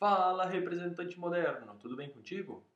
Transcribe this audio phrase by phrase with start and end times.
[0.00, 2.66] Fala, representante moderno, tudo bem contigo?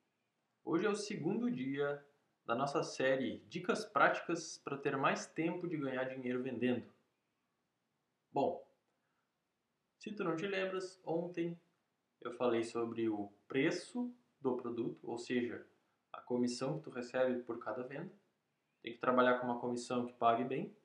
[0.62, 2.06] Hoje é o segundo dia
[2.44, 6.86] da nossa série Dicas Práticas para ter mais tempo de ganhar dinheiro vendendo.
[8.30, 8.62] Bom,
[9.98, 11.58] se tu não te lembras, ontem
[12.20, 15.66] eu falei sobre o preço do produto, ou seja,
[16.12, 18.12] a comissão que tu recebe por cada venda.
[18.82, 20.76] Tem que trabalhar com uma comissão que pague bem.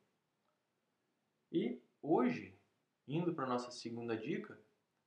[1.52, 2.58] E hoje,
[3.06, 4.58] indo para a nossa segunda dica,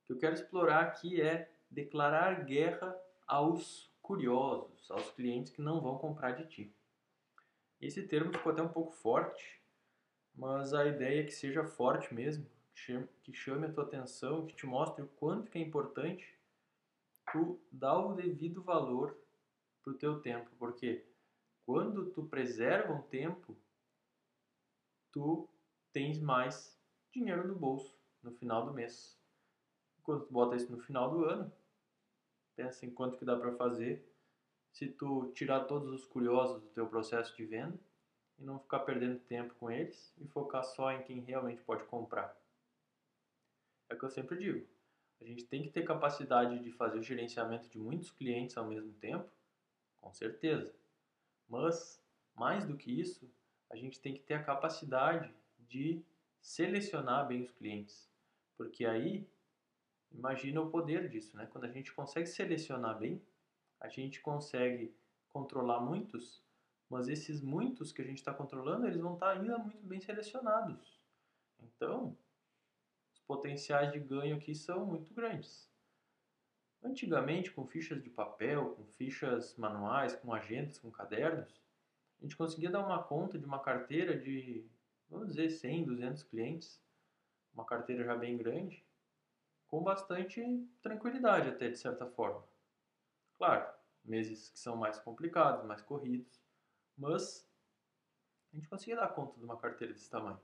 [0.05, 5.97] que eu quero explorar aqui é declarar guerra aos curiosos, aos clientes que não vão
[5.97, 6.75] comprar de ti.
[7.79, 9.61] Esse termo ficou até um pouco forte,
[10.35, 12.45] mas a ideia é que seja forte mesmo,
[13.23, 16.37] que chame a tua atenção, que te mostre o quanto que é importante
[17.31, 19.17] tu dar o devido valor
[19.81, 21.05] para o teu tempo, porque
[21.65, 23.57] quando tu preserva um tempo,
[25.11, 25.47] tu
[25.91, 26.77] tens mais
[27.11, 29.17] dinheiro no bolso no final do mês.
[30.03, 31.51] Quando tu bota isso no final do ano,
[32.55, 34.05] pensa em quanto que dá para fazer
[34.71, 37.79] se tu tirar todos os curiosos do teu processo de venda
[38.37, 42.35] e não ficar perdendo tempo com eles e focar só em quem realmente pode comprar.
[43.89, 44.67] É o que eu sempre digo.
[45.21, 48.91] A gente tem que ter capacidade de fazer o gerenciamento de muitos clientes ao mesmo
[48.93, 49.29] tempo,
[50.01, 50.73] com certeza.
[51.47, 52.03] Mas,
[52.35, 53.31] mais do que isso,
[53.69, 56.03] a gente tem que ter a capacidade de
[56.41, 58.11] selecionar bem os clientes.
[58.57, 59.27] Porque aí,
[60.13, 61.47] imagina o poder disso, né?
[61.51, 63.21] Quando a gente consegue selecionar bem,
[63.79, 64.95] a gente consegue
[65.29, 66.41] controlar muitos,
[66.89, 69.99] mas esses muitos que a gente está controlando, eles vão estar tá ainda muito bem
[69.99, 71.01] selecionados.
[71.61, 72.15] Então,
[73.13, 75.69] os potenciais de ganho aqui são muito grandes.
[76.83, 81.61] Antigamente, com fichas de papel, com fichas manuais, com agendas, com cadernos,
[82.19, 84.65] a gente conseguia dar uma conta de uma carteira de,
[85.09, 86.81] vamos dizer, 100, 200 clientes,
[87.53, 88.85] uma carteira já bem grande,
[89.73, 90.39] com bastante
[90.83, 92.43] tranquilidade até, de certa forma.
[93.39, 93.73] Claro,
[94.05, 96.39] meses que são mais complicados, mais corridos,
[96.95, 97.49] mas
[98.51, 100.39] a gente conseguia dar conta de uma carteira desse tamanho.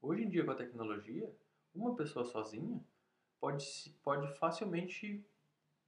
[0.00, 1.30] Hoje em dia, com a tecnologia,
[1.74, 2.82] uma pessoa sozinha
[3.38, 3.66] pode,
[4.02, 5.22] pode facilmente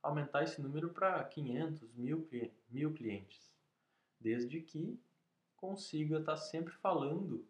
[0.03, 2.29] aumentar esse número para 500, mil,
[2.69, 3.57] mil clientes,
[4.21, 5.01] desde que
[5.57, 7.43] consiga estar tá sempre falando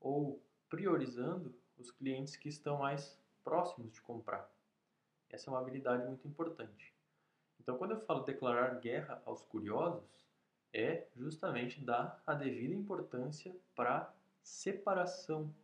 [0.00, 4.48] ou priorizando os clientes que estão mais próximos de comprar.
[5.30, 6.94] Essa é uma habilidade muito importante.
[7.60, 10.26] Então, quando eu falo declarar guerra aos curiosos,
[10.72, 15.54] é justamente dar a devida importância para separação,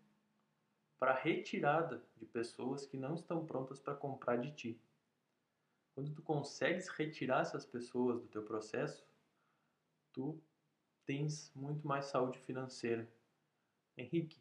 [0.98, 4.80] para retirada de pessoas que não estão prontas para comprar de ti.
[5.94, 9.06] Quando tu consegues retirar essas pessoas do teu processo,
[10.12, 10.40] tu
[11.06, 13.08] tens muito mais saúde financeira.
[13.96, 14.40] Henrique,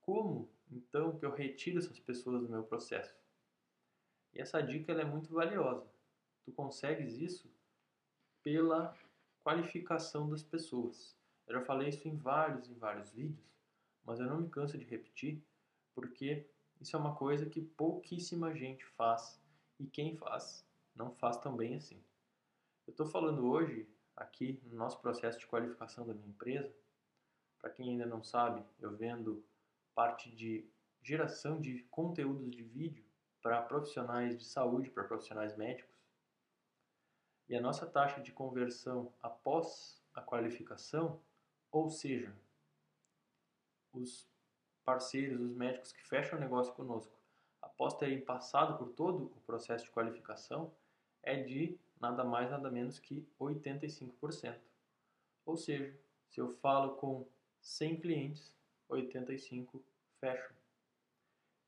[0.00, 3.21] como então que eu retiro essas pessoas do meu processo?
[4.34, 5.86] E essa dica é muito valiosa.
[6.44, 7.50] Tu consegues isso
[8.42, 8.96] pela
[9.44, 11.16] qualificação das pessoas.
[11.46, 13.46] Eu já falei isso em vários e vários vídeos,
[14.04, 15.42] mas eu não me canso de repetir,
[15.94, 16.48] porque
[16.80, 19.40] isso é uma coisa que pouquíssima gente faz
[19.78, 22.02] e quem faz não faz tão bem assim.
[22.86, 26.74] Eu estou falando hoje, aqui no nosso processo de qualificação da minha empresa,
[27.60, 29.44] para quem ainda não sabe, eu vendo
[29.94, 30.68] parte de
[31.00, 33.04] geração de conteúdos de vídeo
[33.42, 36.00] para profissionais de saúde, para profissionais médicos.
[37.48, 41.20] E a nossa taxa de conversão após a qualificação,
[41.70, 42.32] ou seja,
[43.92, 44.26] os
[44.84, 47.14] parceiros, os médicos que fecham o negócio conosco,
[47.60, 50.72] após terem passado por todo o processo de qualificação,
[51.22, 54.58] é de nada mais nada menos que 85%.
[55.44, 55.94] Ou seja,
[56.28, 57.26] se eu falo com
[57.60, 58.54] 100 clientes,
[58.88, 59.82] 85
[60.18, 60.56] fecham.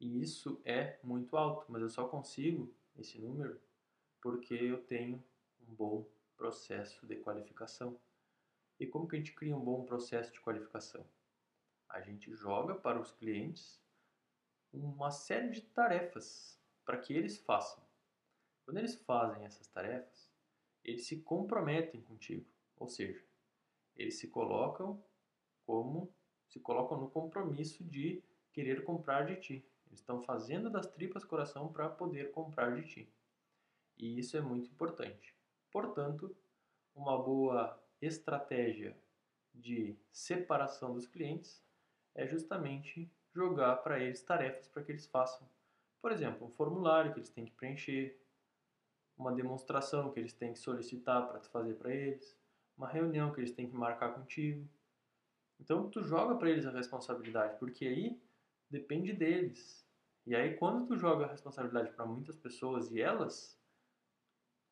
[0.04, 3.58] E isso é muito alto, mas eu só consigo esse número
[4.20, 5.24] porque eu tenho
[5.66, 6.06] um bom
[6.36, 7.98] processo de qualificação.
[8.78, 11.08] E como que a gente cria um bom processo de qualificação?
[11.88, 13.82] A gente joga para os clientes
[14.74, 17.82] uma série de tarefas para que eles façam.
[18.66, 20.30] Quando eles fazem essas tarefas,
[20.84, 22.46] eles se comprometem contigo,
[22.76, 23.24] ou seja,
[23.96, 25.02] eles se colocam
[25.64, 26.14] como
[26.46, 28.22] se colocam no compromisso de
[28.52, 29.73] querer comprar de ti.
[29.94, 33.12] Estão fazendo das tripas coração para poder comprar de ti.
[33.96, 35.34] E isso é muito importante.
[35.70, 36.36] Portanto,
[36.94, 38.96] uma boa estratégia
[39.54, 41.62] de separação dos clientes
[42.14, 45.48] é justamente jogar para eles tarefas para que eles façam.
[46.00, 48.20] Por exemplo, um formulário que eles têm que preencher,
[49.16, 52.36] uma demonstração que eles têm que solicitar para fazer para eles,
[52.76, 54.68] uma reunião que eles têm que marcar contigo.
[55.58, 58.20] Então tu joga para eles a responsabilidade, porque aí
[58.68, 59.83] depende deles.
[60.26, 63.60] E aí quando tu joga a responsabilidade para muitas pessoas e elas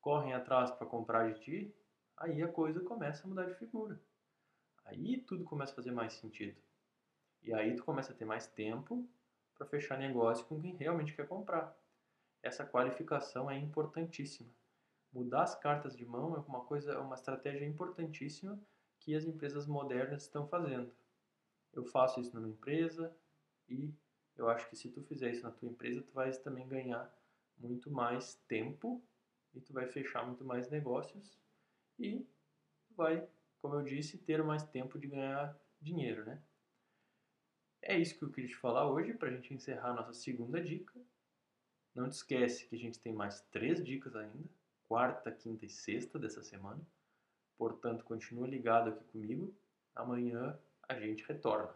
[0.01, 1.75] correm atrás para comprar de ti,
[2.17, 4.01] aí a coisa começa a mudar de figura.
[4.85, 6.57] Aí tudo começa a fazer mais sentido.
[7.43, 9.09] E aí tu começa a ter mais tempo
[9.55, 11.77] para fechar negócio com quem realmente quer comprar.
[12.43, 14.51] Essa qualificação é importantíssima.
[15.13, 18.59] Mudar as cartas de mão é uma coisa, é uma estratégia importantíssima
[18.99, 20.91] que as empresas modernas estão fazendo.
[21.73, 23.15] Eu faço isso na minha empresa
[23.69, 23.95] e
[24.43, 27.13] eu acho que se tu fizer isso na tua empresa, tu vai também ganhar
[27.59, 29.03] muito mais tempo
[29.55, 31.39] e tu vai fechar muito mais negócios
[31.99, 32.27] e
[32.91, 33.27] vai,
[33.61, 36.43] como eu disse, ter mais tempo de ganhar dinheiro, né?
[37.81, 40.63] É isso que eu queria te falar hoje para a gente encerrar a nossa segunda
[40.63, 41.01] dica.
[41.95, 44.49] Não te esquece que a gente tem mais três dicas ainda,
[44.89, 46.81] quarta, quinta e sexta dessa semana.
[47.59, 49.55] Portanto, continua ligado aqui comigo.
[49.95, 50.59] Amanhã
[50.89, 51.75] a gente retorna.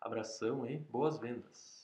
[0.00, 1.81] Abração e boas vendas!